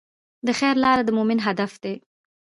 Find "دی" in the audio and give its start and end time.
1.83-1.95